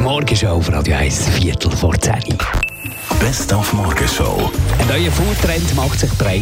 [0.00, 2.14] Die Morgenshow auf Radio 1, Viertel vor 10.
[3.20, 4.50] Best auf Morgenshow.
[4.78, 6.40] Ein neuer Foodtrend macht sich breit.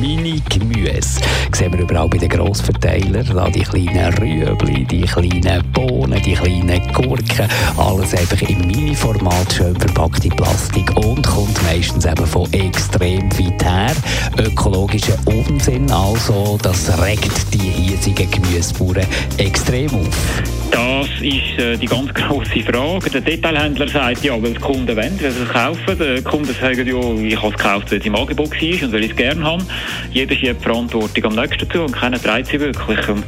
[0.00, 1.20] Mini-Gemüse.
[1.54, 3.24] Sehen wir überall bei den Grossverteilern.
[3.32, 7.48] Da die kleinen Rüebli, die kleinen Bohnen, die kleinen Gurken.
[7.76, 13.64] Alles einfach im Mini-Format, schön verpackt in Plastik und kommt meistens eben von extrem weit
[13.64, 13.94] her.
[14.36, 19.06] Ökologischer Unsinn also, das regt die hiesigen Gemüsebauern
[19.38, 20.42] extrem auf.
[20.76, 23.08] Das ist äh, die ganz grosse Frage.
[23.08, 25.96] Der Detailhändler sagt ja, weil die Kunden wollen, wenn sie es kaufen.
[25.98, 29.04] Die Kunden sagen ja, ich habe es gekauft, weil es im Angebot war und weil
[29.04, 29.64] ich es gerne habe.
[30.12, 33.08] Jeder schiebt die Verantwortung am nächsten zu und keiner trägt sie wirklich.
[33.08, 33.24] Und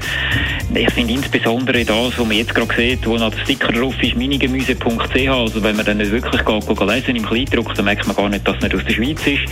[0.75, 4.15] ich finde insbesondere das, was man jetzt gerade sieht, wo noch der Sticker drauf ist,
[4.15, 8.15] minigemüse.ch, also wenn man dann nicht wirklich geht, geht lesen im Kleindruck, dann merkt man
[8.15, 9.51] gar nicht, dass es nicht aus der Schweiz ist.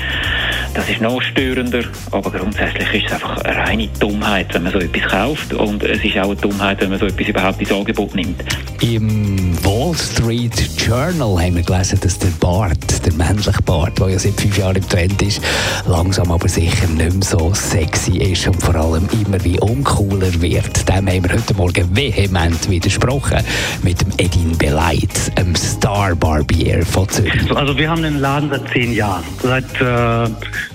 [0.77, 4.79] Das ist noch störender, aber grundsätzlich ist es einfach eine reine Dummheit, wenn man so
[4.79, 8.15] etwas kauft und es ist auch eine Dummheit, wenn man so etwas überhaupt ins Angebot
[8.15, 8.45] nimmt.
[8.83, 14.18] Im Wall Street Journal haben wir gelesen, dass der Bart, der männliche Bart, der ja
[14.18, 15.41] seit fünf Jahren im Trend ist,
[15.87, 20.87] langsam aber sicher nicht mehr so sexy ist und vor allem immer wie uncooler wird.
[20.87, 23.38] Dem haben wir heute Morgen vehement widersprochen
[23.83, 27.51] mit dem Edin Beleit, einem Star Barbier von Zürich.
[27.57, 29.24] Also wir haben den Laden seit zehn Jahren.
[29.43, 30.30] Seit äh,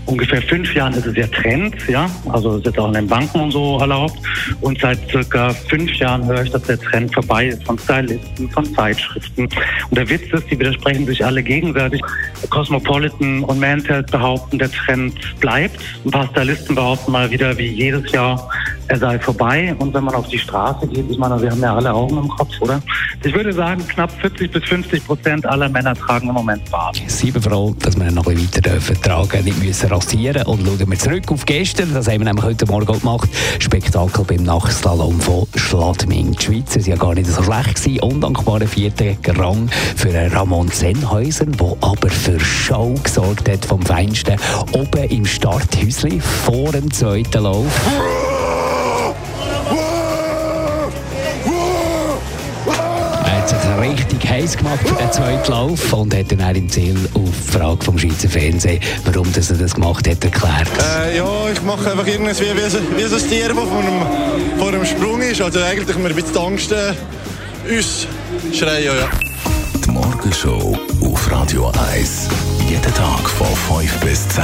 [0.06, 2.10] ungefähr fünf Jahren ist es ja Trend, ja.
[2.32, 4.18] Also ist jetzt auch in den Banken und so erlaubt.
[4.62, 8.66] Und seit circa fünf Jahren höre ich, dass der Trend vorbei ist von Stylisten, von
[8.74, 9.44] Zeitschriften.
[9.44, 12.02] Und der Witz ist, die widersprechen sich alle gegenseitig.
[12.50, 15.80] Cosmopolitan und Mantel behaupten, der Trend bleibt.
[16.06, 18.50] Ein paar Stylisten behaupten mal wieder wie jedes Jahr,
[18.88, 19.76] er sei vorbei.
[19.80, 22.28] Und wenn man auf die Straße geht, ich meine, wir haben ja alle Augen im
[22.28, 22.82] Kopf, oder?
[23.24, 27.02] Ich würde sagen, knapp 40 bis 50 Prozent aller Männer tragen im Moment Bart.
[27.08, 30.44] Sieben froh, dass wir noch ein bisschen weiter dürfen tragen, nicht müssen rasieren.
[30.46, 33.30] Und schauen wir zurück auf gestern, das haben wir nämlich heute Morgen gemacht.
[33.60, 36.32] Spektakel beim Nachslalom von Schladming.
[36.34, 38.00] Die Schweizer waren ja gar nicht so schlecht gewesen.
[38.02, 44.36] Undankbarer vierter Rang für Ramon Sennhäusen, der aber für Show gesorgt hat vom Feinsten.
[44.74, 48.31] Oben im Starthäusli vor dem zweiten Lauf.
[53.52, 57.22] Sich richtig heiß gemacht für den zweiten Lauf und hat dann auch im Ziel auf
[57.24, 60.70] die Frage vom Schweizer Fernsehen, warum das er das gemacht hat, erklärt.
[60.80, 63.80] Äh, ja, ich mache einfach irgendwas wie, wie, so, wie so ein Tier, das vor
[63.80, 65.42] einem, vor einem Sprung ist.
[65.42, 66.94] Also eigentlich wir ein bisschen die Angst äh,
[67.76, 68.08] uns
[68.54, 68.86] schreien.
[68.86, 69.10] Ja.
[69.86, 72.30] Die Morgenshow auf Radio 1.
[72.70, 74.44] Jeden Tag von 5 bis 10.